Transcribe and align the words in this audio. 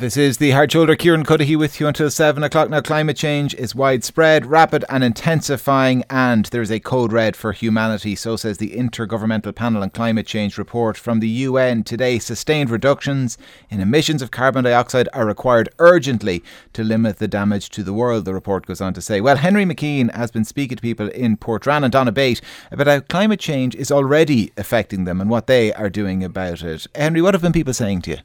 This 0.00 0.16
is 0.16 0.38
the 0.38 0.52
Hard 0.52 0.72
Shoulder. 0.72 0.96
Kieran 0.96 1.26
Cuddihy 1.26 1.58
with 1.58 1.78
you 1.78 1.86
until 1.86 2.10
7 2.10 2.42
o'clock. 2.42 2.70
Now, 2.70 2.80
climate 2.80 3.18
change 3.18 3.54
is 3.56 3.74
widespread, 3.74 4.46
rapid, 4.46 4.82
and 4.88 5.04
intensifying, 5.04 6.04
and 6.08 6.46
there 6.46 6.62
is 6.62 6.70
a 6.70 6.80
code 6.80 7.12
red 7.12 7.36
for 7.36 7.52
humanity. 7.52 8.14
So 8.14 8.36
says 8.36 8.56
the 8.56 8.70
Intergovernmental 8.70 9.54
Panel 9.54 9.82
on 9.82 9.90
Climate 9.90 10.26
Change 10.26 10.56
report 10.56 10.96
from 10.96 11.20
the 11.20 11.28
UN 11.28 11.82
today. 11.82 12.18
Sustained 12.18 12.70
reductions 12.70 13.36
in 13.68 13.80
emissions 13.80 14.22
of 14.22 14.30
carbon 14.30 14.64
dioxide 14.64 15.10
are 15.12 15.26
required 15.26 15.68
urgently 15.78 16.42
to 16.72 16.82
limit 16.82 17.18
the 17.18 17.28
damage 17.28 17.68
to 17.68 17.82
the 17.82 17.92
world, 17.92 18.24
the 18.24 18.32
report 18.32 18.64
goes 18.64 18.80
on 18.80 18.94
to 18.94 19.02
say. 19.02 19.20
Well, 19.20 19.36
Henry 19.36 19.66
McKean 19.66 20.14
has 20.14 20.30
been 20.30 20.46
speaking 20.46 20.76
to 20.76 20.82
people 20.82 21.08
in 21.08 21.36
Portrane 21.36 21.84
and 21.84 21.92
Donabate 21.92 22.40
about 22.70 22.86
how 22.86 23.00
climate 23.00 23.38
change 23.38 23.74
is 23.74 23.92
already 23.92 24.50
affecting 24.56 25.04
them 25.04 25.20
and 25.20 25.28
what 25.28 25.46
they 25.46 25.74
are 25.74 25.90
doing 25.90 26.24
about 26.24 26.62
it. 26.62 26.86
Henry, 26.94 27.20
what 27.20 27.34
have 27.34 27.42
been 27.42 27.52
people 27.52 27.74
saying 27.74 28.00
to 28.00 28.12
you? 28.12 28.16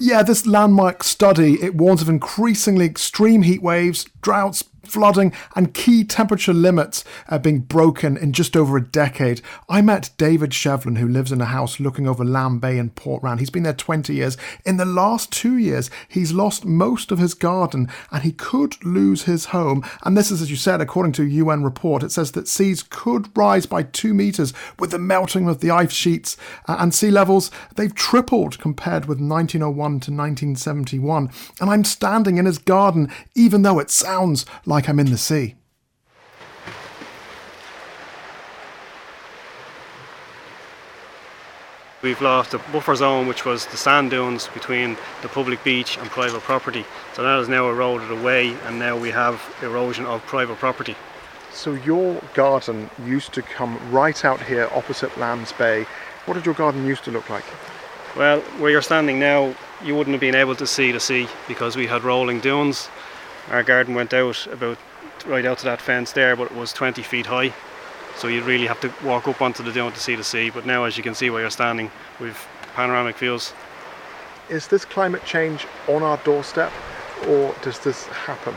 Yeah, 0.00 0.22
this 0.22 0.46
landmark 0.46 1.02
study, 1.02 1.60
it 1.62 1.74
warns 1.74 2.02
of 2.02 2.08
increasingly 2.08 2.86
extreme 2.86 3.42
heat 3.42 3.62
waves, 3.62 4.06
droughts, 4.22 4.62
flooding, 4.88 5.32
and 5.54 5.74
key 5.74 6.04
temperature 6.04 6.52
limits 6.52 7.04
uh, 7.28 7.38
being 7.38 7.60
broken 7.60 8.16
in 8.16 8.32
just 8.32 8.56
over 8.56 8.76
a 8.76 8.84
decade. 8.84 9.40
I 9.68 9.80
met 9.82 10.10
David 10.16 10.50
Shevlin, 10.50 10.98
who 10.98 11.08
lives 11.08 11.32
in 11.32 11.40
a 11.40 11.46
house 11.46 11.80
looking 11.80 12.08
over 12.08 12.24
Lambay 12.24 12.78
in 12.78 12.90
Portrane. 12.90 13.38
He's 13.38 13.50
been 13.50 13.62
there 13.62 13.72
20 13.72 14.14
years. 14.14 14.36
In 14.64 14.76
the 14.76 14.84
last 14.84 15.32
two 15.32 15.56
years, 15.56 15.90
he's 16.08 16.32
lost 16.32 16.64
most 16.64 17.10
of 17.10 17.18
his 17.18 17.34
garden 17.34 17.88
and 18.10 18.22
he 18.22 18.32
could 18.32 18.82
lose 18.84 19.24
his 19.24 19.46
home. 19.46 19.84
And 20.04 20.16
this 20.16 20.30
is, 20.30 20.42
as 20.42 20.50
you 20.50 20.56
said, 20.56 20.80
according 20.80 21.12
to 21.12 21.22
a 21.22 21.26
UN 21.26 21.62
report, 21.62 22.02
it 22.02 22.12
says 22.12 22.32
that 22.32 22.48
seas 22.48 22.82
could 22.82 23.36
rise 23.36 23.66
by 23.66 23.82
two 23.82 24.14
metres 24.14 24.52
with 24.78 24.90
the 24.90 24.98
melting 24.98 25.48
of 25.48 25.60
the 25.60 25.70
ice 25.70 25.92
sheets 25.92 26.36
uh, 26.66 26.76
and 26.78 26.94
sea 26.94 27.10
levels. 27.10 27.50
They've 27.76 27.94
tripled 27.94 28.58
compared 28.58 29.06
with 29.06 29.18
1901 29.18 29.76
to 29.76 30.10
1971. 30.10 31.30
And 31.60 31.70
I'm 31.70 31.84
standing 31.84 32.38
in 32.38 32.46
his 32.46 32.58
garden, 32.58 33.10
even 33.34 33.62
though 33.62 33.78
it 33.78 33.90
sounds 33.90 34.46
like 34.64 34.77
like 34.78 34.88
I'm 34.88 35.00
in 35.00 35.10
the 35.10 35.18
sea. 35.18 35.56
We've 42.00 42.22
lost 42.22 42.52
the 42.52 42.58
buffer 42.70 42.94
zone, 42.94 43.26
which 43.26 43.44
was 43.44 43.66
the 43.66 43.76
sand 43.76 44.12
dunes 44.12 44.46
between 44.54 44.96
the 45.22 45.26
public 45.26 45.64
beach 45.64 45.98
and 45.98 46.08
private 46.08 46.42
property. 46.42 46.84
So 47.14 47.24
that 47.24 47.38
has 47.38 47.48
now 47.48 47.68
eroded 47.68 48.12
away, 48.12 48.56
and 48.66 48.78
now 48.78 48.96
we 48.96 49.10
have 49.10 49.42
erosion 49.62 50.06
of 50.06 50.24
private 50.26 50.58
property. 50.58 50.94
So 51.52 51.72
your 51.72 52.22
garden 52.34 52.88
used 53.04 53.32
to 53.32 53.42
come 53.42 53.80
right 53.90 54.24
out 54.24 54.40
here 54.40 54.68
opposite 54.72 55.10
Lambs 55.18 55.50
Bay. 55.50 55.86
What 56.26 56.34
did 56.34 56.46
your 56.46 56.54
garden 56.54 56.86
used 56.86 57.02
to 57.06 57.10
look 57.10 57.28
like? 57.28 57.46
Well, 58.16 58.42
where 58.60 58.70
you're 58.70 58.80
standing 58.80 59.18
now, 59.18 59.56
you 59.82 59.96
wouldn't 59.96 60.14
have 60.14 60.20
been 60.20 60.36
able 60.36 60.54
to 60.54 60.68
see 60.68 60.92
the 60.92 61.00
sea 61.00 61.26
because 61.48 61.74
we 61.74 61.88
had 61.88 62.04
rolling 62.04 62.38
dunes 62.38 62.88
our 63.50 63.62
garden 63.62 63.94
went 63.94 64.12
out 64.12 64.46
about 64.46 64.78
right 65.26 65.44
out 65.44 65.58
to 65.58 65.64
that 65.64 65.80
fence 65.80 66.12
there, 66.12 66.36
but 66.36 66.50
it 66.50 66.56
was 66.56 66.72
20 66.72 67.02
feet 67.02 67.26
high. 67.26 67.52
So 68.16 68.28
you'd 68.28 68.44
really 68.44 68.66
have 68.66 68.80
to 68.80 68.92
walk 69.04 69.28
up 69.28 69.40
onto 69.40 69.62
the 69.62 69.72
dune 69.72 69.92
to 69.92 70.00
see 70.00 70.16
the 70.16 70.24
sea. 70.24 70.50
But 70.50 70.66
now, 70.66 70.84
as 70.84 70.96
you 70.96 71.02
can 71.02 71.14
see 71.14 71.30
where 71.30 71.40
you're 71.40 71.50
standing, 71.50 71.90
we've 72.20 72.46
panoramic 72.74 73.16
views. 73.16 73.52
Is 74.48 74.68
this 74.68 74.84
climate 74.84 75.24
change 75.24 75.66
on 75.88 76.02
our 76.02 76.16
doorstep, 76.18 76.72
or 77.26 77.54
does 77.62 77.80
this 77.80 78.06
happen? 78.06 78.54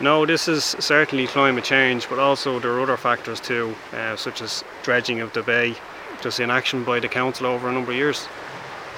No, 0.00 0.26
this 0.26 0.48
is 0.48 0.64
certainly 0.80 1.28
climate 1.28 1.62
change, 1.62 2.08
but 2.08 2.18
also 2.18 2.58
there 2.58 2.72
are 2.72 2.80
other 2.80 2.96
factors 2.96 3.38
too, 3.38 3.74
uh, 3.92 4.16
such 4.16 4.42
as 4.42 4.64
dredging 4.82 5.20
of 5.20 5.32
the 5.32 5.42
bay, 5.42 5.76
just 6.20 6.40
inaction 6.40 6.82
by 6.82 6.98
the 6.98 7.08
council 7.08 7.46
over 7.46 7.68
a 7.68 7.72
number 7.72 7.92
of 7.92 7.96
years. 7.96 8.26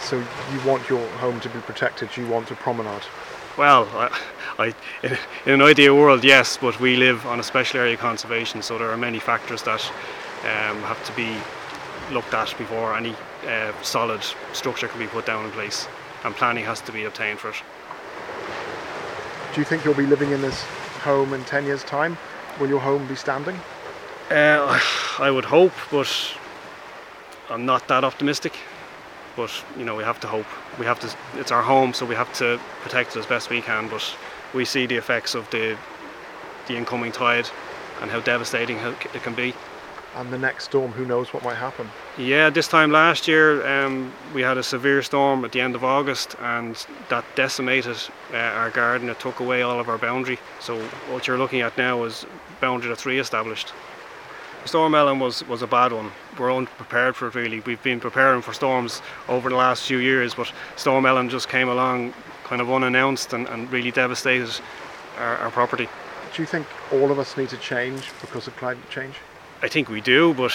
So 0.00 0.16
you 0.18 0.60
want 0.66 0.88
your 0.88 1.06
home 1.18 1.40
to 1.40 1.48
be 1.50 1.58
protected, 1.60 2.16
you 2.16 2.26
want 2.26 2.50
a 2.50 2.54
promenade? 2.54 3.02
Well, 3.56 3.88
I, 3.94 4.20
I, 4.58 4.74
in 5.46 5.52
an 5.52 5.62
ideal 5.62 5.96
world, 5.96 6.24
yes, 6.24 6.56
but 6.56 6.80
we 6.80 6.96
live 6.96 7.24
on 7.24 7.38
a 7.38 7.42
special 7.44 7.78
area 7.78 7.96
conservation, 7.96 8.62
so 8.62 8.78
there 8.78 8.90
are 8.90 8.96
many 8.96 9.20
factors 9.20 9.62
that 9.62 9.80
um, 10.42 10.82
have 10.82 11.02
to 11.04 11.12
be 11.12 11.36
looked 12.12 12.34
at 12.34 12.52
before 12.58 12.96
any 12.96 13.14
uh, 13.46 13.72
solid 13.82 14.22
structure 14.52 14.88
can 14.88 14.98
be 14.98 15.06
put 15.06 15.24
down 15.24 15.44
in 15.44 15.52
place, 15.52 15.86
and 16.24 16.34
planning 16.34 16.64
has 16.64 16.80
to 16.80 16.90
be 16.90 17.04
obtained 17.04 17.38
for 17.38 17.50
it. 17.50 17.56
Do 19.54 19.60
you 19.60 19.64
think 19.64 19.84
you'll 19.84 19.94
be 19.94 20.06
living 20.06 20.32
in 20.32 20.42
this 20.42 20.64
home 21.02 21.32
in 21.32 21.44
10 21.44 21.64
years' 21.64 21.84
time? 21.84 22.18
Will 22.58 22.68
your 22.68 22.80
home 22.80 23.06
be 23.06 23.14
standing? 23.14 23.56
Uh, 24.32 24.80
I 25.20 25.30
would 25.30 25.44
hope, 25.44 25.74
but 25.92 26.10
I'm 27.50 27.64
not 27.64 27.86
that 27.86 28.02
optimistic 28.02 28.54
but 29.36 29.50
you 29.76 29.84
know 29.84 29.96
we 29.96 30.04
have 30.04 30.20
to 30.20 30.26
hope. 30.26 30.46
We 30.78 30.86
have 30.86 31.00
to. 31.00 31.40
It's 31.40 31.52
our 31.52 31.62
home, 31.62 31.92
so 31.92 32.06
we 32.06 32.14
have 32.14 32.32
to 32.34 32.60
protect 32.82 33.16
it 33.16 33.20
as 33.20 33.26
best 33.26 33.50
we 33.50 33.60
can. 33.60 33.88
But 33.88 34.16
we 34.54 34.64
see 34.64 34.86
the 34.86 34.96
effects 34.96 35.34
of 35.34 35.48
the 35.50 35.76
the 36.66 36.76
incoming 36.76 37.12
tide 37.12 37.48
and 38.00 38.10
how 38.10 38.20
devastating 38.20 38.78
it 38.78 39.22
can 39.22 39.34
be. 39.34 39.54
And 40.16 40.32
the 40.32 40.38
next 40.38 40.64
storm, 40.66 40.92
who 40.92 41.04
knows 41.04 41.32
what 41.32 41.42
might 41.42 41.56
happen? 41.56 41.88
Yeah, 42.16 42.48
this 42.48 42.68
time 42.68 42.92
last 42.92 43.26
year 43.26 43.66
um, 43.66 44.12
we 44.32 44.42
had 44.42 44.56
a 44.56 44.62
severe 44.62 45.02
storm 45.02 45.44
at 45.44 45.50
the 45.50 45.60
end 45.60 45.74
of 45.74 45.82
August, 45.82 46.36
and 46.40 46.86
that 47.08 47.24
decimated 47.34 47.96
uh, 48.32 48.36
our 48.36 48.70
garden. 48.70 49.08
It 49.08 49.18
took 49.18 49.40
away 49.40 49.62
all 49.62 49.80
of 49.80 49.88
our 49.88 49.98
boundary. 49.98 50.38
So 50.60 50.78
what 51.10 51.26
you're 51.26 51.38
looking 51.38 51.62
at 51.62 51.76
now 51.76 52.04
is 52.04 52.26
boundary 52.60 52.90
that's 52.90 53.04
re-established. 53.04 53.72
Storm 54.64 54.94
Ellen 54.94 55.18
was, 55.18 55.46
was 55.46 55.62
a 55.62 55.66
bad 55.66 55.92
one. 55.92 56.10
We're 56.38 56.54
unprepared 56.54 57.16
for 57.16 57.28
it 57.28 57.34
really. 57.34 57.60
We've 57.60 57.82
been 57.82 58.00
preparing 58.00 58.40
for 58.40 58.52
storms 58.52 59.02
over 59.28 59.50
the 59.50 59.56
last 59.56 59.86
few 59.86 59.98
years, 59.98 60.34
but 60.34 60.50
Storm 60.76 61.04
Ellen 61.04 61.28
just 61.28 61.48
came 61.48 61.68
along 61.68 62.14
kind 62.44 62.60
of 62.60 62.70
unannounced 62.70 63.32
and, 63.32 63.46
and 63.48 63.70
really 63.70 63.90
devastated 63.90 64.50
our, 65.18 65.36
our 65.38 65.50
property. 65.50 65.88
Do 66.34 66.42
you 66.42 66.46
think 66.46 66.66
all 66.92 67.10
of 67.10 67.18
us 67.18 67.36
need 67.36 67.50
to 67.50 67.56
change 67.58 68.10
because 68.20 68.46
of 68.46 68.56
climate 68.56 68.88
change? 68.90 69.14
I 69.62 69.68
think 69.68 69.88
we 69.88 70.00
do, 70.00 70.34
but 70.34 70.52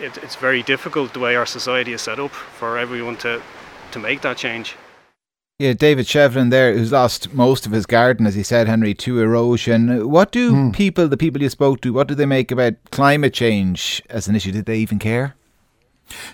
it, 0.00 0.16
it's 0.18 0.36
very 0.36 0.62
difficult 0.62 1.12
the 1.12 1.20
way 1.20 1.36
our 1.36 1.46
society 1.46 1.92
is 1.92 2.02
set 2.02 2.18
up 2.18 2.30
for 2.30 2.78
everyone 2.78 3.16
to, 3.18 3.40
to 3.92 3.98
make 3.98 4.22
that 4.22 4.36
change. 4.36 4.76
Yeah, 5.62 5.74
David 5.74 6.06
Shevlin 6.06 6.50
there, 6.50 6.74
who's 6.74 6.90
lost 6.90 7.32
most 7.34 7.66
of 7.66 7.70
his 7.70 7.86
garden, 7.86 8.26
as 8.26 8.34
he 8.34 8.42
said, 8.42 8.66
Henry, 8.66 8.94
to 8.94 9.20
erosion. 9.20 10.10
What 10.10 10.32
do 10.32 10.52
mm. 10.52 10.74
people, 10.74 11.06
the 11.06 11.16
people 11.16 11.40
you 11.40 11.48
spoke 11.48 11.80
to, 11.82 11.92
what 11.92 12.08
do 12.08 12.16
they 12.16 12.26
make 12.26 12.50
about 12.50 12.74
climate 12.90 13.32
change 13.32 14.02
as 14.10 14.26
an 14.26 14.34
issue? 14.34 14.50
Did 14.50 14.66
they 14.66 14.78
even 14.78 14.98
care? 14.98 15.36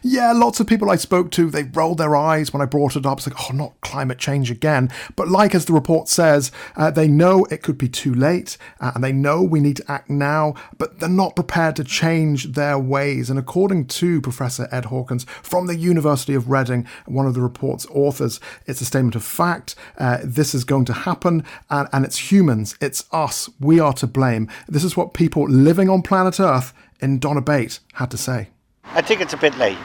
Yeah, 0.03 0.33
lots 0.33 0.61
of 0.61 0.67
people 0.67 0.91
I 0.91 0.97
spoke 0.97 1.31
to, 1.33 1.51
they 1.51 1.65
rolled 1.65 1.99
their 1.99 2.17
eyes 2.17 2.53
when 2.53 2.63
I 2.63 2.67
brought 2.67 2.97
it 2.97 3.07
up. 3.07 3.19
It's 3.19 3.29
like, 3.29 3.51
oh, 3.51 3.55
not 3.55 3.81
climate 3.81 4.19
change 4.19 4.51
again. 4.51 4.91
But 5.17 5.29
like 5.29 5.55
as 5.55 5.67
the 5.67 5.73
report 5.73 6.09
says, 6.09 6.51
uh, 6.77 6.91
they 6.91 7.09
know 7.09 7.45
it 7.47 7.63
could 7.63 7.79
be 7.79 7.89
too 7.89 8.15
late 8.15 8.57
uh, 8.81 8.93
and 8.95 9.05
they 9.05 9.13
know 9.13 9.43
we 9.43 9.61
need 9.61 9.77
to 9.77 9.91
act 9.91 10.11
now, 10.11 10.55
but 10.79 10.99
they're 11.01 11.09
not 11.09 11.37
prepared 11.37 11.77
to 11.77 11.85
change 11.85 12.53
their 12.53 12.79
ways. 12.79 13.31
And 13.31 13.39
according 13.39 13.87
to 13.87 14.21
Professor 14.21 14.69
Ed 14.71 14.87
Hawkins 14.87 15.25
from 15.43 15.67
the 15.67 15.77
University 15.77 16.35
of 16.35 16.51
Reading, 16.51 16.87
one 17.07 17.27
of 17.27 17.35
the 17.35 17.41
report's 17.43 17.87
authors, 17.87 18.41
it's 18.67 18.81
a 18.81 18.85
statement 18.85 19.15
of 19.15 19.25
fact. 19.25 19.75
Uh, 19.97 20.19
this 20.25 20.55
is 20.55 20.65
going 20.65 20.85
to 20.87 20.93
happen 20.93 21.45
and, 21.71 21.89
and 21.93 22.05
it's 22.05 22.33
humans, 22.33 22.77
it's 22.81 23.05
us, 23.13 23.49
we 23.61 23.81
are 23.81 23.93
to 23.95 24.07
blame. 24.07 24.49
This 24.69 24.85
is 24.85 24.97
what 24.97 25.15
people 25.15 25.49
living 25.49 25.89
on 25.89 26.03
planet 26.03 26.41
Earth 26.41 26.73
in 27.01 27.19
Donabate 27.19 27.81
had 27.95 28.11
to 28.11 28.17
say. 28.17 28.49
I 28.93 29.03
think 29.03 29.21
it's 29.21 29.35
a 29.35 29.37
bit 29.37 29.57
late. 29.59 29.79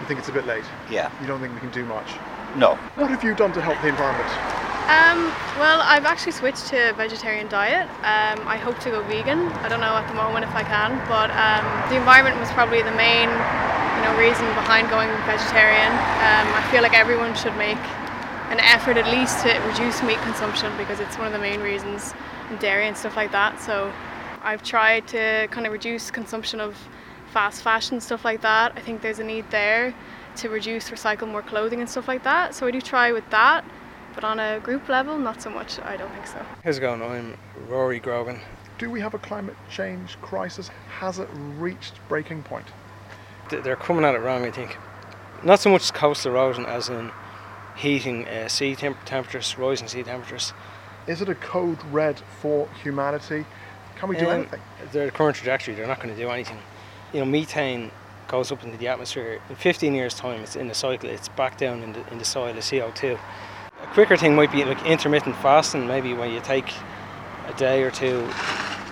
You 0.00 0.06
think 0.06 0.18
it's 0.18 0.28
a 0.28 0.32
bit 0.32 0.46
late? 0.46 0.64
Yeah. 0.90 1.10
You 1.20 1.26
don't 1.26 1.40
think 1.40 1.54
we 1.54 1.60
can 1.60 1.70
do 1.70 1.84
much? 1.84 2.10
No. 2.56 2.74
What 2.96 3.08
have 3.10 3.22
you 3.22 3.34
done 3.34 3.52
to 3.52 3.60
help 3.60 3.80
the 3.82 3.88
environment? 3.88 4.28
Um, 4.90 5.30
well, 5.62 5.80
I've 5.80 6.04
actually 6.04 6.32
switched 6.32 6.66
to 6.74 6.90
a 6.90 6.92
vegetarian 6.92 7.46
diet. 7.48 7.88
Um, 8.02 8.42
I 8.48 8.58
hope 8.58 8.80
to 8.80 8.90
go 8.90 9.02
vegan. 9.04 9.46
I 9.62 9.68
don't 9.68 9.80
know 9.80 9.94
at 9.94 10.08
the 10.08 10.14
moment 10.14 10.44
if 10.44 10.52
I 10.54 10.64
can, 10.64 10.98
but 11.06 11.30
um, 11.30 11.64
the 11.88 11.96
environment 11.96 12.36
was 12.40 12.50
probably 12.50 12.82
the 12.82 12.92
main, 12.98 13.30
you 13.30 14.02
know, 14.02 14.12
reason 14.18 14.44
behind 14.58 14.90
going 14.90 15.08
vegetarian. 15.22 15.92
Um, 16.18 16.50
I 16.50 16.66
feel 16.72 16.82
like 16.82 16.98
everyone 16.98 17.34
should 17.36 17.56
make 17.56 17.80
an 18.50 18.58
effort 18.58 18.98
at 18.98 19.06
least 19.06 19.46
to 19.46 19.54
reduce 19.70 20.02
meat 20.02 20.18
consumption 20.26 20.76
because 20.76 20.98
it's 20.98 21.16
one 21.16 21.28
of 21.28 21.32
the 21.32 21.38
main 21.38 21.60
reasons 21.60 22.12
in 22.50 22.56
dairy 22.58 22.88
and 22.88 22.96
stuff 22.96 23.14
like 23.16 23.30
that. 23.30 23.60
So 23.62 23.90
I've 24.42 24.64
tried 24.64 25.06
to 25.08 25.46
kind 25.52 25.64
of 25.64 25.72
reduce 25.72 26.10
consumption 26.10 26.60
of 26.60 26.76
fast 27.32 27.62
fashion 27.62 28.00
stuff 28.00 28.24
like 28.24 28.42
that. 28.42 28.72
I 28.76 28.80
think 28.80 29.00
there's 29.00 29.18
a 29.18 29.24
need 29.24 29.50
there 29.50 29.94
to 30.36 30.48
reduce, 30.48 30.90
recycle 30.90 31.26
more 31.26 31.42
clothing 31.42 31.80
and 31.80 31.88
stuff 31.88 32.06
like 32.06 32.22
that. 32.24 32.54
So 32.54 32.66
I 32.66 32.70
do 32.70 32.80
try 32.80 33.12
with 33.12 33.28
that, 33.30 33.64
but 34.14 34.22
on 34.22 34.38
a 34.38 34.60
group 34.60 34.88
level, 34.88 35.18
not 35.18 35.40
so 35.42 35.50
much. 35.50 35.80
I 35.80 35.96
don't 35.96 36.12
think 36.12 36.26
so. 36.26 36.44
How's 36.62 36.78
it 36.78 36.80
going? 36.80 37.02
I'm 37.02 37.36
Rory 37.68 38.00
Grogan. 38.00 38.40
Do 38.78 38.90
we 38.90 39.00
have 39.00 39.14
a 39.14 39.18
climate 39.18 39.56
change 39.70 40.20
crisis? 40.20 40.70
Has 40.98 41.18
it 41.18 41.28
reached 41.56 41.94
breaking 42.08 42.42
point? 42.42 42.66
They're 43.50 43.76
coming 43.76 44.04
at 44.04 44.14
it 44.14 44.18
wrong, 44.18 44.44
I 44.44 44.50
think. 44.50 44.76
Not 45.42 45.60
so 45.60 45.70
much 45.70 45.92
coastal 45.92 46.32
erosion 46.32 46.66
as 46.66 46.88
in 46.88 47.10
heating 47.76 48.28
uh, 48.28 48.48
sea 48.48 48.76
temp- 48.76 49.04
temperatures, 49.04 49.56
rising 49.58 49.88
sea 49.88 50.02
temperatures. 50.02 50.52
Is 51.06 51.20
it 51.20 51.28
a 51.28 51.34
code 51.34 51.82
red 51.90 52.20
for 52.40 52.68
humanity? 52.82 53.44
Can 53.96 54.08
we 54.08 54.16
do 54.16 54.28
um, 54.28 54.40
anything? 54.40 54.60
Their 54.92 55.10
current 55.10 55.36
trajectory, 55.36 55.74
they're 55.74 55.86
not 55.86 56.00
going 56.00 56.14
to 56.14 56.20
do 56.20 56.30
anything 56.30 56.58
you 57.12 57.20
know, 57.20 57.26
methane 57.26 57.90
goes 58.28 58.50
up 58.50 58.64
into 58.64 58.76
the 58.78 58.88
atmosphere. 58.88 59.40
In 59.48 59.56
15 59.56 59.94
years' 59.94 60.14
time, 60.14 60.40
it's 60.40 60.56
in 60.56 60.68
the 60.68 60.74
cycle, 60.74 61.10
it's 61.10 61.28
back 61.28 61.58
down 61.58 61.82
in 61.82 61.92
the, 61.92 62.12
in 62.12 62.18
the 62.18 62.24
soil 62.24 62.56
as 62.56 62.64
CO2. 62.70 63.18
A 63.82 63.86
quicker 63.88 64.16
thing 64.16 64.34
might 64.34 64.50
be 64.50 64.64
like 64.64 64.82
intermittent 64.86 65.36
fasting, 65.36 65.86
maybe 65.86 66.14
when 66.14 66.30
you 66.30 66.40
take 66.40 66.72
a 67.46 67.52
day 67.54 67.82
or 67.82 67.90
two, 67.90 68.28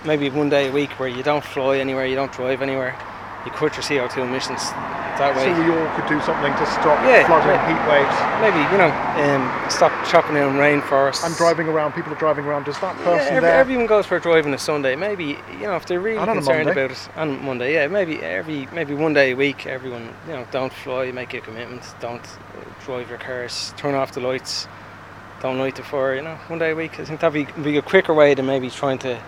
maybe 0.05 0.29
one 0.29 0.49
day 0.49 0.69
a 0.69 0.71
week 0.71 0.91
where 0.99 1.09
you 1.09 1.23
don't 1.23 1.43
fly 1.43 1.77
anywhere, 1.77 2.05
you 2.05 2.15
don't 2.15 2.31
drive 2.31 2.61
anywhere, 2.61 2.95
you 3.45 3.51
cut 3.51 3.73
your 3.75 3.83
CO2 3.83 4.17
emissions 4.17 4.61
that 5.17 5.35
way. 5.35 5.45
So 5.45 5.53
we 5.59 5.69
all 5.71 5.87
could 5.95 6.07
do 6.07 6.19
something 6.21 6.53
to 6.53 6.65
stop 6.65 6.99
Yeah, 7.05 7.25
flooding, 7.25 7.49
yeah. 7.51 7.67
heat 7.67 7.81
waves, 7.89 8.15
Maybe 8.41 8.61
you 8.71 8.77
know, 8.77 8.91
um, 9.23 9.69
stop 9.69 9.91
chopping 10.07 10.35
down 10.35 10.55
rainforests. 10.55 11.25
and 11.25 11.35
driving 11.35 11.67
around. 11.67 11.93
People 11.93 12.13
are 12.13 12.17
driving 12.19 12.45
around. 12.45 12.65
Does 12.65 12.79
that 12.79 12.95
Yeah, 12.99 13.03
person 13.03 13.33
every, 13.35 13.49
there? 13.49 13.59
everyone 13.59 13.85
goes 13.87 14.05
for 14.05 14.17
a 14.17 14.21
drive 14.21 14.45
on 14.45 14.53
a 14.53 14.57
Sunday. 14.57 14.95
Maybe 14.95 15.37
you 15.59 15.67
know 15.67 15.75
if 15.75 15.85
they're 15.85 15.99
really 15.99 16.17
And 16.17 16.29
on 16.29 16.37
a 16.37 16.41
concerned 16.41 16.69
about 16.69 16.91
it 16.91 17.09
on 17.15 17.43
Monday. 17.43 17.73
Yeah, 17.73 17.87
maybe 17.87 18.21
every 18.21 18.67
maybe 18.71 18.93
one 18.93 19.13
day 19.13 19.31
a 19.31 19.35
week. 19.35 19.65
Everyone 19.67 20.13
you 20.27 20.33
know 20.33 20.45
don't 20.51 20.73
fly. 20.73 21.11
Make 21.11 21.33
a 21.33 21.41
commitment. 21.41 21.83
Don't 21.99 22.23
uh, 22.25 22.85
drive 22.85 23.09
your 23.09 23.17
cars. 23.19 23.73
Turn 23.77 23.95
off 23.95 24.11
the 24.13 24.21
lights. 24.21 24.67
Don't 25.41 25.57
light 25.57 25.75
the 25.75 25.83
fire. 25.83 26.15
You 26.15 26.21
know, 26.21 26.35
one 26.47 26.59
day 26.59 26.71
a 26.71 26.75
week. 26.75 26.99
I 26.99 27.05
think 27.05 27.19
that'd 27.19 27.33
be, 27.33 27.61
be 27.63 27.77
a 27.77 27.81
quicker 27.81 28.13
way 28.13 28.33
than 28.35 28.45
maybe 28.45 28.69
trying 28.69 28.99
to 28.99 29.19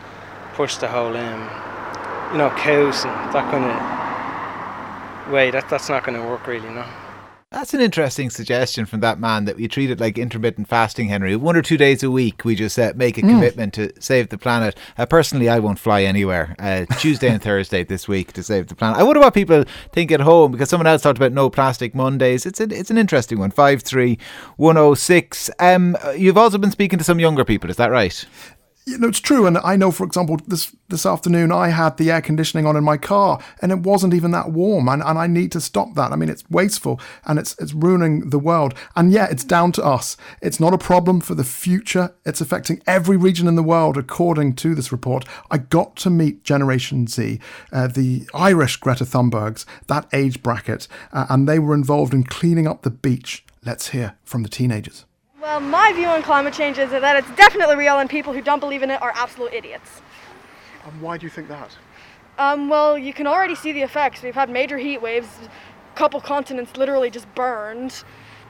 push 0.54 0.76
the 0.78 0.88
whole 0.88 1.16
um, 1.18 1.50
you 2.32 2.38
know 2.38 2.50
cows 2.58 3.04
and 3.06 3.34
that 3.34 3.50
kind 3.52 3.66
of 3.66 3.93
way. 5.30 5.52
That 5.52 5.70
that's 5.70 5.90
not 5.90 6.06
going 6.06 6.22
to 6.22 6.28
work 6.28 6.48
really. 6.48 6.70
no. 6.70 6.86
That's 7.54 7.74
an 7.76 7.82
interesting 7.82 8.32
suggestion 8.32 8.88
from 8.88 9.02
that 9.02 9.20
man 9.20 9.46
that 9.46 9.58
we 9.58 9.68
treat 9.68 9.92
it 9.92 10.00
like 10.00 10.18
intermittent 10.18 10.68
fasting, 10.68 11.10
Henry. 11.10 11.36
One 11.36 11.56
or 11.56 11.62
two 11.62 11.78
days 11.78 12.02
a 12.02 12.10
week, 12.10 12.44
we 12.44 12.56
just 12.56 12.80
uh, 12.80 12.94
make 12.96 13.20
a 13.20 13.22
commitment 13.22 13.76
to 13.76 13.94
save 14.02 14.30
the 14.30 14.40
planet. 14.40 14.76
Uh, 14.98 15.06
personally, 15.06 15.50
I 15.50 15.60
won't 15.60 15.78
fly 15.78 16.02
anywhere 16.02 16.56
uh, 16.58 16.86
Tuesday 16.98 17.30
and 17.30 17.40
Thursday 17.44 17.84
this 17.84 18.08
week 18.08 18.34
to 18.34 18.42
save 18.42 18.70
the 18.70 18.76
planet. 18.76 18.98
I 18.98 19.04
wonder 19.04 19.20
what 19.20 19.36
people 19.36 19.66
think 19.92 20.12
at 20.12 20.22
home 20.22 20.52
because 20.52 20.68
someone 20.68 20.88
else 20.88 21.04
talked 21.04 21.20
about 21.20 21.32
no 21.32 21.52
plastic 21.52 21.94
Mondays. 21.94 22.48
It's, 22.48 22.60
a, 22.60 22.64
it's 22.64 22.90
an 22.90 22.98
interesting 22.98 23.38
one. 23.38 23.52
53106. 23.52 25.52
Um, 25.60 25.96
you've 26.18 26.40
also 26.40 26.58
been 26.58 26.72
speaking 26.72 26.98
to 26.98 27.06
some 27.06 27.20
younger 27.20 27.46
people, 27.46 27.70
is 27.70 27.76
that 27.76 27.92
right? 27.92 28.26
You 28.86 28.98
know, 28.98 29.08
it's 29.08 29.20
true. 29.20 29.46
And 29.46 29.58
I 29.60 29.76
know, 29.76 29.92
for 29.92 30.06
example, 30.06 30.40
this 30.48 30.76
this 30.90 31.06
afternoon 31.06 31.52
I 31.52 31.70
had 31.70 31.98
the 31.98 32.12
air 32.12 32.22
conditioning 32.22 32.66
on 32.66 32.76
in 32.76 32.84
my 32.84 32.98
car, 32.98 33.40
and 33.62 33.72
it 33.72 33.80
wasn't 33.80 34.14
even 34.14 34.32
that 34.32 34.52
warm. 34.52 34.88
And, 34.88 35.02
and 35.02 35.18
I 35.18 35.28
need 35.28 35.52
to 35.54 35.62
stop 35.62 35.96
that. 35.96 36.12
I 36.12 36.16
mean, 36.16 36.30
it's 36.30 36.44
wasteful 36.50 37.00
and 37.26 37.40
it's 37.40 37.56
it's 37.60 37.74
ruining 37.74 38.30
the 38.30 38.40
world. 38.40 38.74
And 38.96 39.12
yeah, 39.12 39.28
it's 39.30 39.44
down 39.44 39.72
to 39.74 39.84
us. 39.84 40.18
It's 40.42 40.60
not 40.60 40.74
a 40.74 40.78
problem 40.78 41.22
for 41.22 41.36
the 41.36 41.44
future. 41.44 42.14
It's 42.26 42.42
affecting 42.42 42.82
every 42.86 43.18
region 43.18 43.48
in 43.48 43.56
the 43.56 43.64
world, 43.64 43.98
according 43.98 44.56
to 44.58 44.76
this 44.76 44.92
report. 44.92 45.26
I 45.50 45.58
got 45.58 45.96
to 45.98 46.10
meet 46.10 46.44
Generation 46.44 47.08
Z, 47.08 47.40
uh, 47.72 47.88
the 47.88 48.28
Irish 48.34 48.78
Greta 48.78 49.06
Thunbergs, 49.06 49.66
that 49.88 50.08
age 50.14 50.44
bracket, 50.44 50.88
uh, 51.12 51.26
and 51.30 51.48
they 51.48 51.60
were 51.60 51.74
involved 51.74 52.14
in 52.14 52.24
cleaning 52.24 52.68
up 52.68 52.82
the 52.82 52.92
beach. 52.92 53.46
Let's 53.66 53.90
hear 53.90 54.16
from 54.24 54.44
the 54.44 54.50
teenagers. 54.50 55.06
Well, 55.44 55.60
my 55.60 55.92
view 55.92 56.08
on 56.08 56.24
climate 56.24 56.54
change 56.54 56.78
is 56.78 56.92
that 56.92 57.18
it's 57.18 57.30
definitely 57.36 57.76
real, 57.76 58.00
and 58.00 58.10
people 58.10 58.32
who 58.32 58.42
don't 58.42 58.62
believe 58.62 58.82
in 58.82 58.90
it 58.90 59.02
are 59.02 59.12
absolute 59.14 59.52
idiots. 59.52 60.02
And 60.86 61.02
why 61.02 61.18
do 61.18 61.26
you 61.26 61.30
think 61.30 61.50
that? 61.50 61.76
Um, 62.38 62.70
well, 62.70 62.98
you 62.98 63.12
can 63.12 63.28
already 63.28 63.54
see 63.54 63.74
the 63.74 63.82
effects. 63.82 64.24
We've 64.24 64.34
had 64.34 64.50
major 64.50 64.78
heat 64.78 65.02
waves, 65.02 65.28
a 65.44 65.98
couple 65.98 66.22
continents 66.22 66.78
literally 66.78 67.10
just 67.10 67.28
burned. 67.36 68.06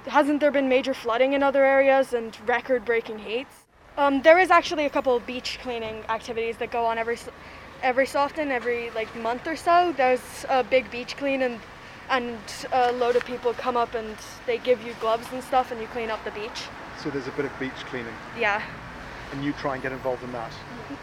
Hasn't 0.05 0.39
there 0.39 0.51
been 0.51 0.69
major 0.69 0.93
flooding 0.93 1.33
in 1.33 1.41
other 1.41 1.65
areas 1.65 2.13
and 2.13 2.37
record-breaking 2.47 3.17
heats? 3.17 3.55
Um, 3.97 4.21
there 4.21 4.37
is 4.37 4.51
actually 4.51 4.85
a 4.85 4.91
couple 4.91 5.15
of 5.15 5.25
beach 5.25 5.57
cleaning 5.63 6.03
activities 6.09 6.57
that 6.57 6.69
go 6.69 6.85
on 6.85 6.99
every 6.99 7.17
every 7.81 8.05
so 8.05 8.19
often, 8.19 8.51
every 8.51 8.91
like 8.91 9.13
month 9.15 9.47
or 9.47 9.55
so. 9.55 9.95
There's 9.97 10.45
a 10.47 10.63
big 10.63 10.91
beach 10.91 11.17
clean 11.17 11.41
and 11.41 11.59
and 12.11 12.37
a 12.71 12.91
load 12.91 13.15
of 13.15 13.25
people 13.25 13.51
come 13.53 13.77
up 13.77 13.95
and 13.95 14.15
they 14.45 14.59
give 14.59 14.85
you 14.85 14.93
gloves 14.99 15.25
and 15.31 15.43
stuff 15.43 15.71
and 15.71 15.81
you 15.81 15.87
clean 15.87 16.11
up 16.11 16.23
the 16.23 16.31
beach. 16.31 16.61
So 17.01 17.09
there's 17.09 17.27
a 17.27 17.31
bit 17.31 17.45
of 17.45 17.59
beach 17.59 17.71
cleaning, 17.89 18.13
Yeah, 18.39 18.61
and 19.31 19.43
you 19.43 19.51
try 19.53 19.73
and 19.73 19.83
get 19.83 19.91
involved 19.91 20.23
in 20.23 20.31
that. 20.31 20.51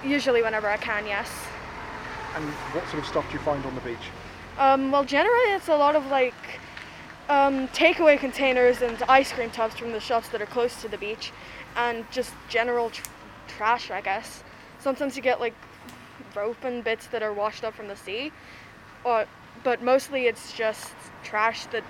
usually 0.04 0.42
whenever 0.42 0.69
I 0.69 0.76
can, 0.76 1.06
yes. 1.06 1.28
And 2.37 2.44
what 2.75 2.87
sort 2.88 3.02
of 3.02 3.06
stuff 3.08 3.26
do 3.28 3.34
you 3.34 3.40
find 3.40 3.64
on 3.66 3.75
the 3.75 3.81
beach? 3.81 3.98
Um, 4.58 4.90
well, 4.92 5.04
generally 5.04 5.52
it's 5.54 5.69
a 5.69 5.76
lot 5.76 5.96
of 5.96 6.06
like 6.06 6.34
um, 7.28 7.69
takeaway 7.69 8.19
containers 8.19 8.82
and 8.82 9.02
ice 9.08 9.32
cream 9.32 9.50
tubs 9.50 9.76
from 9.76 9.92
the 9.92 10.00
shops 10.00 10.28
that 10.28 10.40
are 10.40 10.46
close 10.46 10.81
to 10.82 10.88
the 10.88 10.98
beach, 10.98 11.32
and 11.76 12.04
just 12.10 12.32
general 12.48 12.90
tr- 12.90 13.04
trash, 13.48 13.90
I 13.90 14.00
guess. 14.00 14.42
Sometimes 14.78 15.16
you 15.16 15.22
get 15.22 15.40
like 15.40 15.54
rope 16.34 16.62
and 16.64 16.82
bits 16.84 17.06
that 17.08 17.22
are 17.22 17.32
washed 17.32 17.64
up 17.64 17.75
from 17.75 17.88
the 17.88 17.96
sea, 17.96 18.32
or 19.04 19.26
but 19.64 19.82
mostly 19.82 20.26
it's 20.26 20.52
just 20.52 20.92
trash 21.25 21.66
that 21.66 21.84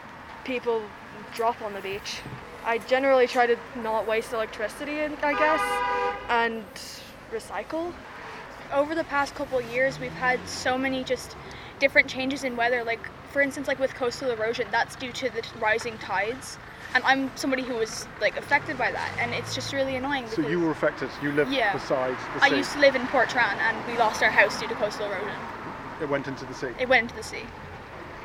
people 0.44 0.82
drop 1.34 1.60
on 1.62 1.74
the 1.74 1.80
beach. 1.80 2.20
I 2.64 2.78
generally 2.78 3.26
try 3.26 3.46
to 3.46 3.56
not 3.76 4.06
waste 4.06 4.32
electricity, 4.32 5.00
I 5.00 5.32
guess, 5.34 5.60
and 6.28 6.64
recycle. 7.32 7.92
over 8.72 8.94
the 8.94 9.04
past 9.04 9.34
couple 9.34 9.58
of 9.58 9.64
years 9.72 9.98
we've 9.98 10.12
had 10.12 10.38
so 10.48 10.78
many 10.78 11.02
just 11.02 11.36
different 11.80 12.08
changes 12.08 12.44
in 12.44 12.56
weather 12.56 12.84
like 12.84 13.00
for 13.32 13.40
instance 13.42 13.66
like 13.66 13.80
with 13.80 13.92
coastal 13.94 14.30
erosion 14.30 14.64
that's 14.70 14.94
due 14.94 15.10
to 15.10 15.28
the 15.30 15.42
rising 15.60 15.96
tides 15.98 16.56
and 16.94 17.02
i'm 17.04 17.30
somebody 17.36 17.62
who 17.64 17.74
was 17.74 18.06
like 18.20 18.36
affected 18.36 18.76
by 18.78 18.90
that 18.92 19.10
and 19.18 19.32
it's 19.34 19.54
just 19.56 19.72
really 19.72 19.96
annoying 19.96 20.24
So 20.28 20.42
you 20.42 20.60
were 20.60 20.70
affected. 20.70 21.08
You 21.20 21.32
lived 21.32 21.50
Yeah. 21.52 21.72
beside 21.72 22.14
the 22.34 22.40
sea. 22.40 22.46
i 22.54 22.56
used 22.56 22.72
to 22.74 22.78
live 22.78 22.94
in 22.94 23.04
portrane 23.08 23.58
and 23.60 23.76
we 23.88 23.96
lost 23.98 24.22
our 24.22 24.30
house 24.30 24.60
due 24.60 24.68
to 24.68 24.74
coastal 24.74 25.06
erosion 25.06 25.38
It 26.00 26.08
went 26.08 26.28
into 26.28 26.44
the 26.44 26.54
sea. 26.54 26.68
it 26.78 26.88
went 26.88 27.02
into 27.02 27.16
the 27.16 27.24
sea 27.24 27.44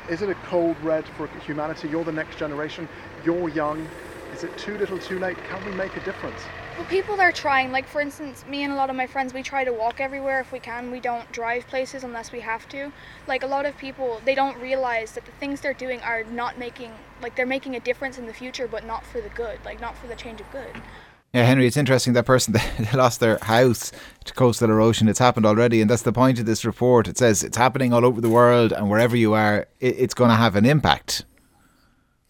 Is 0.08 0.22
it 0.22 0.30
a 0.30 0.34
cold 0.46 0.76
red 0.82 1.04
for 1.16 1.26
humanity? 1.44 1.88
You're 1.88 2.04
the 2.04 2.12
next 2.12 2.38
generation. 2.38 2.88
You're 3.24 3.48
young. 3.48 3.88
Is 4.32 4.44
it 4.44 4.56
too 4.58 4.76
little, 4.78 4.98
too 4.98 5.18
late? 5.18 5.36
Can 5.44 5.64
we 5.64 5.72
make 5.72 5.96
a 5.96 6.00
difference? 6.00 6.42
well 6.76 6.86
people 6.86 7.20
are 7.20 7.32
trying 7.32 7.72
like 7.72 7.88
for 7.88 8.00
instance 8.00 8.44
me 8.46 8.62
and 8.62 8.72
a 8.72 8.76
lot 8.76 8.90
of 8.90 8.96
my 8.96 9.06
friends 9.06 9.32
we 9.32 9.42
try 9.42 9.64
to 9.64 9.72
walk 9.72 10.00
everywhere 10.00 10.40
if 10.40 10.52
we 10.52 10.58
can 10.58 10.90
we 10.90 11.00
don't 11.00 11.30
drive 11.32 11.66
places 11.66 12.04
unless 12.04 12.32
we 12.32 12.40
have 12.40 12.68
to 12.68 12.92
like 13.26 13.42
a 13.42 13.46
lot 13.46 13.64
of 13.64 13.76
people 13.78 14.20
they 14.24 14.34
don't 14.34 14.58
realize 14.58 15.12
that 15.12 15.24
the 15.24 15.32
things 15.32 15.60
they're 15.60 15.74
doing 15.74 16.00
are 16.02 16.24
not 16.24 16.58
making 16.58 16.92
like 17.22 17.34
they're 17.34 17.46
making 17.46 17.74
a 17.74 17.80
difference 17.80 18.18
in 18.18 18.26
the 18.26 18.34
future 18.34 18.68
but 18.68 18.84
not 18.84 19.04
for 19.04 19.20
the 19.20 19.28
good 19.30 19.58
like 19.64 19.80
not 19.80 19.96
for 19.96 20.06
the 20.06 20.16
change 20.16 20.40
of 20.40 20.50
good 20.50 20.82
Yeah, 21.32 21.44
Henry, 21.44 21.66
it's 21.66 21.76
interesting 21.76 22.12
that 22.14 22.24
person 22.24 22.52
that 22.78 22.94
lost 22.94 23.20
their 23.20 23.38
house 23.42 23.92
to 24.24 24.32
coastal 24.32 24.70
erosion. 24.70 25.08
It's 25.08 25.18
happened 25.18 25.44
already, 25.44 25.82
and 25.82 25.90
that's 25.90 26.02
the 26.02 26.12
point 26.12 26.38
of 26.38 26.46
this 26.46 26.64
report. 26.64 27.08
It 27.08 27.18
says 27.18 27.42
it's 27.42 27.58
happening 27.58 27.92
all 27.92 28.06
over 28.06 28.20
the 28.22 28.30
world, 28.30 28.72
and 28.72 28.88
wherever 28.88 29.16
you 29.16 29.34
are, 29.34 29.66
it, 29.80 29.94
it's 29.98 30.14
going 30.14 30.30
to 30.30 30.36
have 30.36 30.56
an 30.56 30.64
impact. 30.64 31.26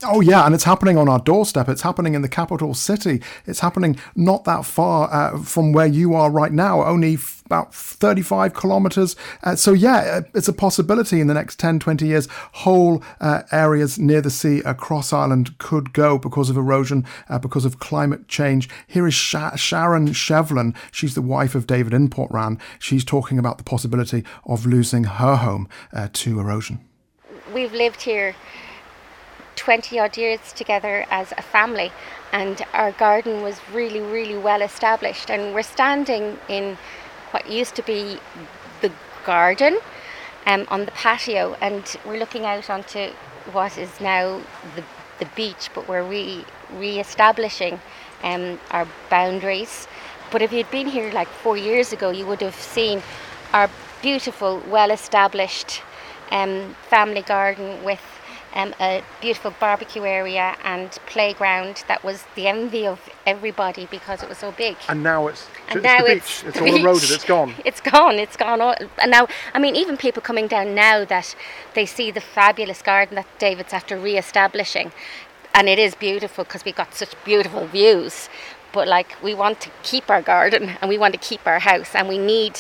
Oh 0.05 0.21
yeah, 0.21 0.45
and 0.45 0.55
it's 0.55 0.65
happening 0.65 0.99
on 0.99 1.09
our 1.09 1.19
doorstep. 1.21 1.71
It's 1.71 1.81
happening 1.81 2.15
in 2.15 2.21
the 2.21 2.29
capital 2.29 2.75
city. 2.75 3.23
It's 3.47 3.61
happening 3.61 3.99
not 4.15 4.45
that 4.45 4.67
far 4.67 5.11
uh, 5.11 5.39
from 5.39 5.73
where 5.73 5.87
you 5.87 6.15
are 6.15 6.31
right 6.31 6.53
now, 6.53 6.85
only 6.85 7.15
f- 7.15 7.43
about 7.47 7.75
35 7.75 8.53
kilometers. 8.53 9.17
Uh, 9.43 9.57
so 9.57 9.73
yeah, 9.73 9.97
uh, 9.97 10.23
it's 10.35 10.49
a 10.49 10.53
possibility 10.53 11.19
in 11.19 11.29
the 11.29 11.35
next 11.35 11.59
10, 11.59 11.79
20 11.79 12.07
years. 12.07 12.29
Whole 12.53 13.03
uh, 13.23 13.45
areas 13.51 13.99
near 13.99 14.21
the 14.21 14.29
sea 14.31 14.59
across 14.67 15.15
Ireland 15.15 15.57
could 15.57 15.95
go 15.95 16.19
because 16.19 16.51
of 16.51 16.59
erosion, 16.59 17.07
uh, 17.31 17.39
because 17.39 17.65
of 17.65 17.79
climate 17.79 18.29
change. 18.29 18.69
Here 18.87 19.07
is 19.07 19.15
Sha- 19.15 19.57
Sharon 19.57 20.09
Shevlin. 20.09 20.77
She's 20.93 21.15
the 21.15 21.23
wife 21.23 21.55
of 21.55 21.67
David 21.67 21.95
in 21.95 22.11
Portrane. 22.11 22.61
She's 22.79 23.03
talking 23.05 23.39
about 23.39 23.57
the 23.57 23.65
possibility 23.65 24.25
of 24.45 24.67
losing 24.67 25.05
her 25.05 25.37
home 25.37 25.71
uh, 25.95 26.09
to 26.13 26.39
erosion. 26.39 26.81
we've 27.55 27.73
lived 27.73 28.03
here 28.03 28.35
20 29.57 29.99
odd 29.99 30.17
years 30.17 30.53
together 30.53 31.07
as 31.11 31.33
a 31.33 31.43
family 31.43 31.91
and 32.33 32.63
our 32.73 32.93
garden 32.93 33.43
was 33.43 33.61
really 33.73 34.01
really 34.01 34.37
well 34.39 34.63
established. 34.63 35.31
And 35.31 35.55
we're 35.55 35.63
standing 35.63 36.39
in 36.49 36.79
what 37.31 37.51
used 37.51 37.75
to 37.77 37.83
be 37.83 38.19
the 38.81 38.93
garden 39.25 39.79
um, 40.47 40.67
on 40.69 40.85
the 40.85 40.93
patio 40.93 41.57
and 41.61 41.97
we're 42.05 42.19
looking 42.19 42.45
out 42.45 42.71
onto 42.71 43.11
what 43.53 43.77
is 43.77 44.01
now 44.01 44.41
the, 44.75 44.85
the 45.19 45.29
beach 45.35 45.71
but 45.75 45.89
we're 45.89 46.05
re- 46.05 46.45
re-establishing 46.75 47.81
um, 48.23 48.59
our 48.71 48.87
boundaries. 49.11 49.89
But 50.31 50.43
if 50.43 50.53
you'd 50.53 50.71
been 50.71 50.87
here 50.89 51.13
like 51.13 51.29
four 51.29 51.57
years 51.57 51.93
ago 51.93 52.11
you 52.11 52.27
would 52.27 52.41
have 52.41 52.55
seen 52.55 53.03
our 53.53 53.69
beautiful 54.03 54.63
well 54.69 54.91
established 54.91 55.83
um, 56.31 56.75
family 56.89 57.23
garden 57.23 57.83
with 57.85 58.01
um, 58.57 58.75
a 58.81 59.03
beautiful 59.21 59.53
barbecue 59.61 60.05
area 60.05 60.57
and 60.65 60.91
playground 61.07 61.85
that 61.89 62.03
was 62.03 62.25
the 62.35 62.49
envy 62.49 62.87
of 62.87 62.99
everybody 63.27 63.87
because 63.91 64.23
it 64.23 64.29
was 64.29 64.39
so 64.39 64.51
big. 64.53 64.77
And 64.89 65.03
now 65.03 65.27
it's, 65.27 65.47
And 65.69 65.77
it's 65.77 65.85
now 65.85 65.99
the 65.99 66.15
beach. 66.15 66.17
it's 66.17 66.45
It's, 66.45 66.61
all 66.61 66.75
eroded. 66.75 67.11
It's 67.11 67.25
gone. 67.25 67.55
It's 67.67 67.81
gone. 67.83 68.15
It's 68.15 68.37
gone. 68.37 68.61
All, 68.63 68.75
and 68.99 69.11
now, 69.11 69.29
I 69.53 69.59
mean, 69.59 69.77
even 69.77 69.99
people 69.99 70.23
coming 70.23 70.47
down 70.49 70.75
now 70.75 71.05
that 71.05 71.37
they 71.75 71.85
see 71.85 72.11
the 72.11 72.23
fabulous 72.23 72.81
garden 72.81 73.15
that 73.17 73.27
David's 73.39 73.75
after 73.75 73.99
re-establishing, 73.99 74.91
and 75.55 75.69
it 75.69 75.79
is 75.79 75.95
beautiful 75.95 76.45
because 76.45 76.65
we 76.65 76.73
got 76.73 76.95
such 76.95 77.13
beautiful 77.25 77.67
views. 77.67 78.31
But 78.73 78.89
like, 78.89 79.17
we 79.23 79.35
want 79.35 79.61
to 79.63 79.71
keep 79.83 80.11
our 80.11 80.23
garden 80.23 80.77
and 80.81 80.89
we 80.89 80.99
want 80.99 81.13
to 81.13 81.21
keep 81.21 81.47
our 81.47 81.59
house, 81.59 81.95
and 81.95 82.09
we 82.09 82.17
need, 82.19 82.55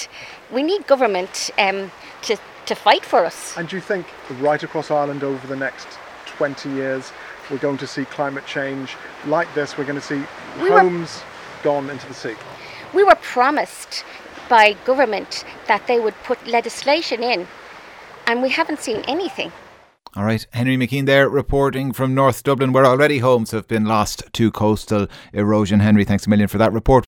we 0.52 0.62
need 0.62 0.86
government 0.86 1.50
um, 1.58 1.90
to 2.22 2.36
to 2.66 2.74
fight 2.74 3.04
for 3.04 3.24
us. 3.24 3.56
And 3.56 3.68
do 3.68 3.76
you 3.76 3.82
think 3.82 4.06
right 4.40 4.62
across 4.62 4.90
Ireland 4.90 5.22
over 5.22 5.46
the 5.46 5.56
next 5.56 5.86
20 6.26 6.70
years 6.70 7.12
we're 7.50 7.58
going 7.58 7.78
to 7.78 7.86
see 7.86 8.04
climate 8.06 8.46
change 8.46 8.96
like 9.26 9.52
this. 9.54 9.78
We're 9.78 9.84
going 9.84 10.00
to 10.00 10.06
see 10.06 10.22
We 10.60 10.68
homes 10.68 11.22
gone 11.62 11.90
into 11.90 12.06
the 12.06 12.14
sea. 12.14 12.34
We 12.92 13.04
were 13.04 13.16
promised 13.16 14.04
by 14.48 14.74
government 14.84 15.44
that 15.66 15.86
they 15.86 16.00
would 16.00 16.14
put 16.22 16.44
legislation 16.46 17.22
in, 17.22 17.46
and 18.26 18.42
we 18.42 18.50
haven't 18.50 18.80
seen 18.80 18.98
anything. 19.08 19.52
All 20.14 20.24
right, 20.24 20.46
Henry 20.52 20.78
McKean 20.78 21.04
there 21.04 21.28
reporting 21.28 21.92
from 21.92 22.14
North 22.14 22.42
Dublin, 22.42 22.72
where 22.72 22.86
already 22.86 23.18
homes 23.18 23.50
have 23.50 23.68
been 23.68 23.84
lost 23.84 24.22
to 24.32 24.50
coastal 24.50 25.08
erosion. 25.34 25.80
Henry, 25.80 26.04
thanks 26.04 26.26
a 26.26 26.30
million 26.30 26.48
for 26.48 26.56
that 26.56 26.72
report. 26.72 27.04